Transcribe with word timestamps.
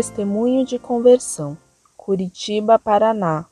Testemunho 0.00 0.64
de 0.64 0.78
conversão. 0.78 1.58
Curitiba, 1.94 2.78
Paraná. 2.78 3.44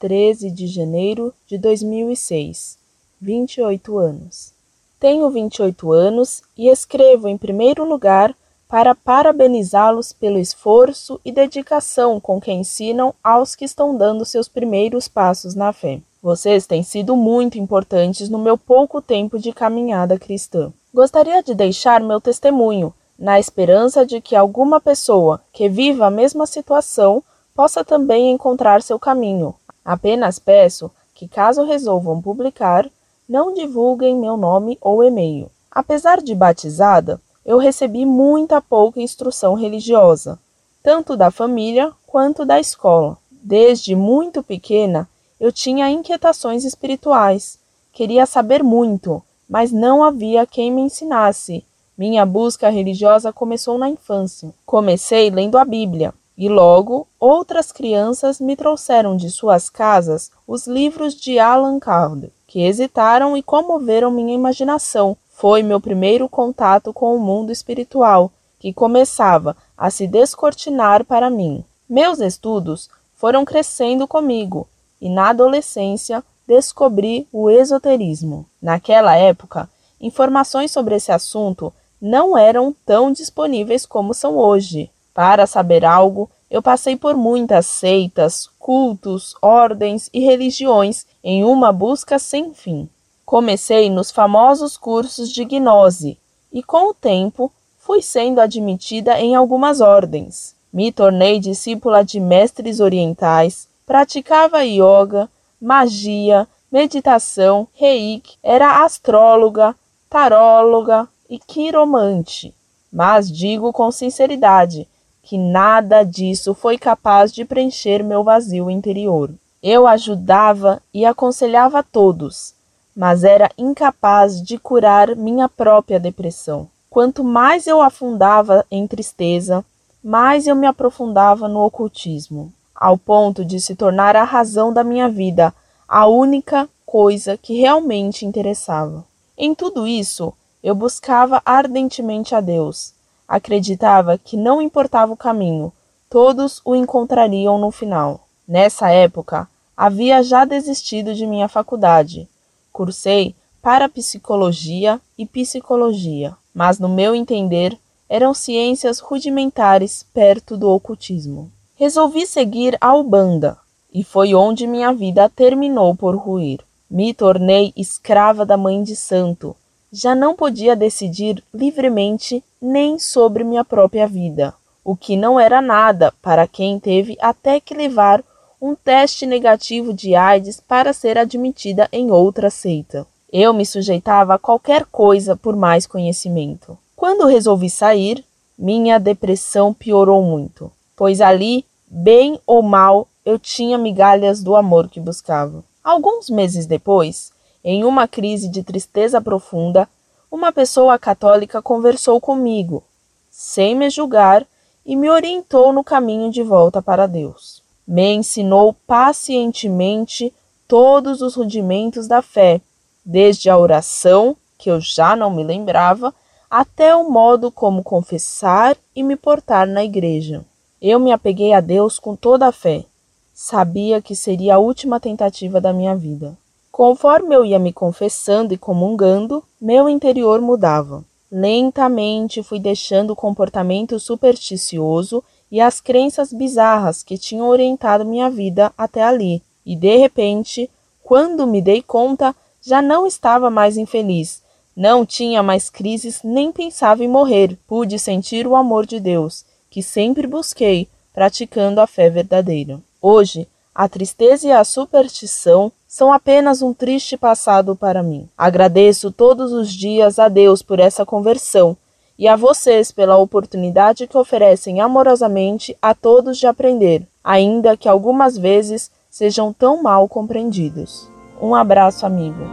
13 0.00 0.50
de 0.50 0.66
janeiro 0.66 1.32
de 1.46 1.56
2006. 1.58 2.76
28 3.20 3.96
anos. 3.96 4.52
Tenho 4.98 5.30
28 5.30 5.92
anos 5.92 6.42
e 6.58 6.68
escrevo 6.68 7.28
em 7.28 7.38
primeiro 7.38 7.84
lugar 7.84 8.34
para 8.68 8.96
parabenizá-los 8.96 10.12
pelo 10.12 10.40
esforço 10.40 11.20
e 11.24 11.30
dedicação 11.30 12.18
com 12.18 12.40
que 12.40 12.50
ensinam 12.50 13.14
aos 13.22 13.54
que 13.54 13.64
estão 13.64 13.96
dando 13.96 14.24
seus 14.24 14.48
primeiros 14.48 15.06
passos 15.06 15.54
na 15.54 15.72
fé. 15.72 16.00
Vocês 16.20 16.66
têm 16.66 16.82
sido 16.82 17.14
muito 17.14 17.58
importantes 17.58 18.28
no 18.28 18.40
meu 18.40 18.58
pouco 18.58 19.00
tempo 19.00 19.38
de 19.38 19.52
caminhada 19.52 20.18
cristã. 20.18 20.72
Gostaria 20.92 21.44
de 21.44 21.54
deixar 21.54 22.00
meu 22.00 22.20
testemunho, 22.20 22.92
na 23.18 23.38
esperança 23.38 24.04
de 24.04 24.20
que 24.20 24.36
alguma 24.36 24.80
pessoa 24.80 25.40
que 25.52 25.68
viva 25.68 26.06
a 26.06 26.10
mesma 26.10 26.46
situação 26.46 27.22
possa 27.54 27.84
também 27.84 28.30
encontrar 28.30 28.82
seu 28.82 28.98
caminho. 28.98 29.54
Apenas 29.84 30.38
peço 30.38 30.90
que, 31.14 31.26
caso 31.26 31.64
resolvam 31.64 32.20
publicar, 32.20 32.88
não 33.28 33.54
divulguem 33.54 34.16
meu 34.16 34.36
nome 34.36 34.76
ou 34.80 35.02
e-mail. 35.02 35.50
Apesar 35.70 36.20
de 36.22 36.34
batizada, 36.34 37.20
eu 37.44 37.58
recebi 37.58 38.04
muita 38.04 38.60
pouca 38.60 39.00
instrução 39.00 39.54
religiosa, 39.54 40.38
tanto 40.82 41.16
da 41.16 41.30
família 41.30 41.92
quanto 42.06 42.44
da 42.44 42.60
escola. 42.60 43.16
Desde 43.30 43.94
muito 43.94 44.42
pequena, 44.42 45.08
eu 45.38 45.52
tinha 45.52 45.88
inquietações 45.88 46.64
espirituais. 46.64 47.58
Queria 47.92 48.26
saber 48.26 48.62
muito, 48.62 49.22
mas 49.48 49.70
não 49.70 50.02
havia 50.02 50.46
quem 50.46 50.70
me 50.70 50.82
ensinasse. 50.82 51.64
Minha 51.96 52.26
busca 52.26 52.68
religiosa 52.68 53.32
começou 53.32 53.78
na 53.78 53.88
infância. 53.88 54.52
Comecei 54.66 55.30
lendo 55.30 55.56
a 55.56 55.64
Bíblia, 55.64 56.12
e 56.36 56.48
logo 56.48 57.06
outras 57.18 57.72
crianças 57.72 58.38
me 58.38 58.54
trouxeram 58.54 59.16
de 59.16 59.30
suas 59.30 59.70
casas 59.70 60.30
os 60.46 60.66
livros 60.66 61.14
de 61.14 61.38
Allan 61.38 61.78
Kardec, 61.78 62.32
que 62.46 62.62
hesitaram 62.62 63.36
e 63.36 63.42
comoveram 63.42 64.10
minha 64.10 64.34
imaginação 64.34 65.16
foi 65.36 65.62
meu 65.62 65.78
primeiro 65.78 66.30
contato 66.30 66.94
com 66.94 67.14
o 67.14 67.20
mundo 67.20 67.52
espiritual, 67.52 68.32
que 68.58 68.72
começava 68.72 69.54
a 69.76 69.90
se 69.90 70.06
descortinar 70.06 71.04
para 71.04 71.28
mim. 71.28 71.62
Meus 71.86 72.20
estudos 72.20 72.88
foram 73.14 73.44
crescendo 73.44 74.08
comigo 74.08 74.66
e 74.98 75.10
na 75.10 75.28
adolescência 75.28 76.24
descobri 76.46 77.28
o 77.30 77.50
esoterismo. 77.50 78.46
Naquela 78.62 79.14
época, 79.14 79.68
informações 80.00 80.70
sobre 80.70 80.94
esse 80.94 81.12
assunto 81.12 81.70
não 82.00 82.36
eram 82.36 82.74
tão 82.84 83.10
disponíveis 83.12 83.86
como 83.86 84.12
são 84.12 84.36
hoje. 84.36 84.90
Para 85.14 85.46
saber 85.46 85.84
algo, 85.84 86.30
eu 86.50 86.62
passei 86.62 86.96
por 86.96 87.16
muitas 87.16 87.66
seitas, 87.66 88.48
cultos, 88.58 89.34
ordens 89.40 90.08
e 90.12 90.20
religiões 90.20 91.06
em 91.24 91.44
uma 91.44 91.72
busca 91.72 92.18
sem 92.18 92.52
fim. 92.54 92.88
Comecei 93.24 93.90
nos 93.90 94.10
famosos 94.10 94.76
cursos 94.76 95.32
de 95.32 95.44
gnose 95.44 96.18
e, 96.52 96.62
com 96.62 96.90
o 96.90 96.94
tempo, 96.94 97.50
fui 97.78 98.00
sendo 98.00 98.40
admitida 98.40 99.18
em 99.18 99.34
algumas 99.34 99.80
ordens. 99.80 100.54
Me 100.72 100.92
tornei 100.92 101.40
discípula 101.40 102.04
de 102.04 102.20
mestres 102.20 102.78
orientais, 102.78 103.66
praticava 103.84 104.64
yoga, 104.64 105.28
magia, 105.60 106.46
meditação, 106.70 107.66
reiki, 107.72 108.36
era 108.42 108.84
astróloga, 108.84 109.74
taróloga 110.08 111.08
e 111.28 111.38
quiromante. 111.38 112.54
Mas 112.92 113.30
digo 113.30 113.72
com 113.72 113.90
sinceridade 113.90 114.88
que 115.22 115.36
nada 115.36 116.04
disso 116.04 116.54
foi 116.54 116.78
capaz 116.78 117.32
de 117.32 117.44
preencher 117.44 118.02
meu 118.04 118.22
vazio 118.22 118.70
interior. 118.70 119.30
Eu 119.62 119.86
ajudava 119.86 120.80
e 120.94 121.04
aconselhava 121.04 121.82
todos, 121.82 122.54
mas 122.94 123.24
era 123.24 123.50
incapaz 123.58 124.40
de 124.40 124.56
curar 124.56 125.16
minha 125.16 125.48
própria 125.48 125.98
depressão. 125.98 126.68
Quanto 126.88 127.24
mais 127.24 127.66
eu 127.66 127.82
afundava 127.82 128.64
em 128.70 128.86
tristeza, 128.86 129.64
mais 130.02 130.46
eu 130.46 130.54
me 130.54 130.66
aprofundava 130.66 131.48
no 131.48 131.60
ocultismo, 131.64 132.52
ao 132.72 132.96
ponto 132.96 133.44
de 133.44 133.60
se 133.60 133.74
tornar 133.74 134.14
a 134.14 134.22
razão 134.22 134.72
da 134.72 134.84
minha 134.84 135.08
vida, 135.08 135.52
a 135.88 136.06
única 136.06 136.68
coisa 136.86 137.36
que 137.36 137.58
realmente 137.58 138.24
interessava. 138.24 139.04
Em 139.36 139.54
tudo 139.54 139.86
isso, 139.86 140.32
eu 140.66 140.74
buscava 140.74 141.40
ardentemente 141.46 142.34
a 142.34 142.40
Deus. 142.40 142.92
Acreditava 143.28 144.18
que 144.18 144.36
não 144.36 144.60
importava 144.60 145.12
o 145.12 145.16
caminho, 145.16 145.72
todos 146.10 146.60
o 146.64 146.74
encontrariam 146.74 147.56
no 147.56 147.70
final. 147.70 148.26
Nessa 148.48 148.90
época, 148.90 149.48
havia 149.76 150.24
já 150.24 150.44
desistido 150.44 151.14
de 151.14 151.24
minha 151.24 151.46
faculdade 151.48 152.28
Cursei 152.72 153.32
parapsicologia 153.62 155.00
e 155.16 155.24
psicologia, 155.24 156.34
mas 156.52 156.80
no 156.80 156.88
meu 156.88 157.14
entender 157.14 157.78
eram 158.08 158.34
ciências 158.34 158.98
rudimentares 158.98 160.04
perto 160.12 160.56
do 160.56 160.68
ocultismo. 160.68 161.48
Resolvi 161.76 162.26
seguir 162.26 162.76
a 162.80 162.92
Ubanda, 162.92 163.56
e 163.94 164.02
foi 164.02 164.34
onde 164.34 164.66
minha 164.66 164.92
vida 164.92 165.28
terminou 165.28 165.94
por 165.94 166.16
ruir. 166.16 166.58
Me 166.90 167.14
tornei 167.14 167.72
escrava 167.76 168.44
da 168.44 168.56
Mãe 168.56 168.82
de 168.82 168.96
Santo. 168.96 169.54
Já 169.92 170.14
não 170.14 170.34
podia 170.34 170.74
decidir 170.74 171.42
livremente 171.52 172.42
nem 172.60 172.98
sobre 172.98 173.44
minha 173.44 173.64
própria 173.64 174.06
vida, 174.06 174.54
o 174.84 174.96
que 174.96 175.16
não 175.16 175.38
era 175.38 175.60
nada 175.60 176.12
para 176.20 176.46
quem 176.46 176.78
teve 176.78 177.16
até 177.20 177.60
que 177.60 177.74
levar 177.74 178.22
um 178.60 178.74
teste 178.74 179.26
negativo 179.26 179.92
de 179.92 180.14
AIDS 180.14 180.60
para 180.60 180.92
ser 180.92 181.18
admitida 181.18 181.88
em 181.92 182.10
outra 182.10 182.50
seita. 182.50 183.06
Eu 183.32 183.52
me 183.52 183.66
sujeitava 183.66 184.34
a 184.34 184.38
qualquer 184.38 184.84
coisa 184.86 185.36
por 185.36 185.54
mais 185.54 185.86
conhecimento. 185.86 186.78
Quando 186.94 187.26
resolvi 187.26 187.68
sair, 187.68 188.24
minha 188.58 188.98
depressão 188.98 189.74
piorou 189.74 190.22
muito, 190.22 190.72
pois 190.96 191.20
ali, 191.20 191.64
bem 191.86 192.40
ou 192.46 192.62
mal, 192.62 193.06
eu 193.24 193.38
tinha 193.38 193.76
migalhas 193.76 194.42
do 194.42 194.56
amor 194.56 194.88
que 194.88 195.00
buscava. 195.00 195.62
Alguns 195.84 196.30
meses 196.30 196.64
depois, 196.66 197.30
em 197.66 197.84
uma 197.84 198.08
crise 198.08 198.48
de 198.48 198.62
tristeza 198.62 199.20
profunda, 199.20 199.86
uma 200.30 200.50
pessoa 200.52 200.98
católica 200.98 201.60
conversou 201.60 202.18
comigo, 202.18 202.82
sem 203.30 203.74
me 203.74 203.90
julgar, 203.90 204.46
e 204.86 204.96
me 204.96 205.10
orientou 205.10 205.70
no 205.70 205.84
caminho 205.84 206.30
de 206.30 206.42
volta 206.42 206.80
para 206.80 207.06
Deus 207.06 207.66
me 207.86 208.14
ensinou 208.14 208.74
pacientemente 208.86 210.34
todos 210.66 211.22
os 211.22 211.36
rudimentos 211.36 212.08
da 212.08 212.20
fé, 212.20 212.60
desde 213.04 213.48
a 213.48 213.56
oração, 213.56 214.36
que 214.58 214.68
eu 214.68 214.80
já 214.80 215.14
não 215.14 215.30
me 215.30 215.44
lembrava, 215.44 216.12
até 216.50 216.96
o 216.96 217.08
modo 217.08 217.52
como 217.52 217.84
confessar 217.84 218.76
e 218.94 219.02
me 219.02 219.14
portar 219.14 219.68
na 219.68 219.84
igreja. 219.84 220.44
Eu 220.82 220.98
me 220.98 221.12
apeguei 221.12 221.52
a 221.52 221.60
Deus 221.60 221.98
com 221.98 222.16
toda 222.16 222.46
a 222.46 222.52
fé. 222.52 222.84
Sabia 223.32 224.02
que 224.02 224.16
seria 224.16 224.56
a 224.56 224.58
última 224.58 224.98
tentativa 224.98 225.60
da 225.60 225.72
minha 225.72 225.94
vida. 225.94 226.36
Conforme 226.76 227.34
eu 227.34 227.42
ia 227.42 227.58
me 227.58 227.72
confessando 227.72 228.52
e 228.52 228.58
comungando, 228.58 229.42
meu 229.58 229.88
interior 229.88 230.42
mudava. 230.42 231.02
Lentamente 231.32 232.42
fui 232.42 232.60
deixando 232.60 233.12
o 233.12 233.16
comportamento 233.16 233.98
supersticioso 233.98 235.24
e 235.50 235.58
as 235.58 235.80
crenças 235.80 236.34
bizarras 236.34 237.02
que 237.02 237.16
tinham 237.16 237.48
orientado 237.48 238.04
minha 238.04 238.28
vida 238.28 238.74
até 238.76 239.02
ali. 239.02 239.42
E 239.64 239.74
de 239.74 239.96
repente, 239.96 240.68
quando 241.02 241.46
me 241.46 241.62
dei 241.62 241.80
conta, 241.80 242.36
já 242.60 242.82
não 242.82 243.06
estava 243.06 243.48
mais 243.48 243.78
infeliz, 243.78 244.42
não 244.76 245.06
tinha 245.06 245.42
mais 245.42 245.70
crises 245.70 246.20
nem 246.22 246.52
pensava 246.52 247.02
em 247.02 247.08
morrer. 247.08 247.56
Pude 247.66 247.98
sentir 247.98 248.46
o 248.46 248.54
amor 248.54 248.84
de 248.84 249.00
Deus, 249.00 249.46
que 249.70 249.82
sempre 249.82 250.26
busquei, 250.26 250.88
praticando 251.14 251.80
a 251.80 251.86
fé 251.86 252.10
verdadeira. 252.10 252.78
Hoje, 253.00 253.48
a 253.74 253.88
tristeza 253.88 254.48
e 254.48 254.52
a 254.52 254.62
superstição 254.62 255.72
são 255.96 256.12
apenas 256.12 256.60
um 256.60 256.74
triste 256.74 257.16
passado 257.16 257.74
para 257.74 258.02
mim. 258.02 258.28
Agradeço 258.36 259.10
todos 259.10 259.50
os 259.50 259.72
dias 259.72 260.18
a 260.18 260.28
Deus 260.28 260.60
por 260.60 260.78
essa 260.78 261.06
conversão 261.06 261.74
e 262.18 262.28
a 262.28 262.36
vocês 262.36 262.92
pela 262.92 263.16
oportunidade 263.16 264.06
que 264.06 264.18
oferecem 264.18 264.78
amorosamente 264.78 265.74
a 265.80 265.94
todos 265.94 266.36
de 266.36 266.46
aprender, 266.46 267.00
ainda 267.24 267.78
que 267.78 267.88
algumas 267.88 268.36
vezes 268.36 268.90
sejam 269.08 269.54
tão 269.54 269.82
mal 269.82 270.06
compreendidos. 270.06 271.10
Um 271.40 271.54
abraço, 271.54 272.04
amigo. 272.04 272.44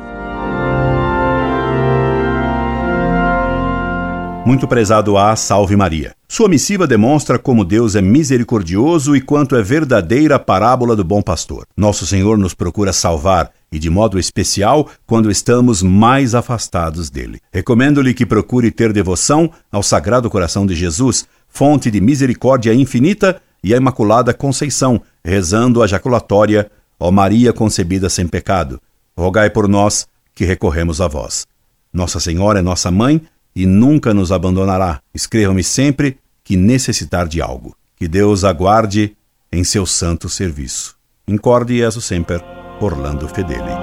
Muito 4.46 4.70
prezado 4.70 5.18
A, 5.18 5.36
salve 5.36 5.76
Maria. 5.76 6.16
Sua 6.34 6.50
missiva 6.50 6.88
demonstra 6.88 7.38
como 7.38 7.64
Deus 7.64 7.96
é 7.96 8.02
misericordioso 8.02 9.16
e 9.16 9.22
quanto 9.22 9.56
é 9.56 9.62
verdadeira 9.62 10.38
a 10.38 10.40
parábola 10.40 10.96
do 10.96 11.04
bom 11.04 11.22
pastor. 11.22 11.68
Nosso 11.78 12.08
Senhor 12.08 12.40
nos 12.40 12.56
procura 12.56 12.92
salvar 12.92 13.52
e 13.72 13.78
de 13.78 13.88
modo 13.88 14.18
especial 14.18 14.90
quando 15.06 15.30
estamos 15.30 15.84
mais 15.84 16.34
afastados 16.34 17.12
dele. 17.12 17.40
Recomendo-lhe 17.52 18.16
que 18.16 18.26
procure 18.26 18.72
ter 18.72 18.92
devoção 18.92 19.52
ao 19.72 19.84
Sagrado 19.84 20.28
Coração 20.28 20.66
de 20.66 20.74
Jesus, 20.74 21.28
fonte 21.48 21.92
de 21.92 22.02
misericórdia 22.02 22.74
infinita, 22.74 23.40
e 23.64 23.72
à 23.72 23.78
Imaculada 23.78 24.34
Conceição, 24.34 25.00
rezando 25.24 25.84
a 25.84 25.88
jaculatória: 25.88 26.72
Ó 27.00 27.12
Maria 27.12 27.54
concebida 27.54 28.10
sem 28.10 28.28
pecado, 28.28 28.82
rogai 29.16 29.52
por 29.52 29.68
nós 29.68 30.08
que 30.34 30.46
recorremos 30.46 31.00
a 31.00 31.08
vós. 31.08 31.46
Nossa 31.94 32.20
Senhora 32.20 32.58
é 32.58 32.64
nossa 32.64 32.90
mãe 32.90 33.22
e 33.56 33.68
nunca 33.68 34.16
nos 34.16 34.32
abandonará. 34.32 35.00
Escreva-me 35.14 35.64
sempre 35.64 36.18
que 36.44 36.58
necessitar 36.58 37.28
de 37.28 37.42
algo. 37.42 37.76
Que 37.96 38.08
Deus 38.08 38.44
aguarde 38.44 39.16
em 39.52 39.64
seu 39.64 39.86
santo 39.86 40.28
serviço. 40.28 40.96
Incorde 41.28 41.84
aso 41.84 42.02
Semper, 42.02 42.44
Orlando 42.82 43.28
Fedeli. 43.30 43.83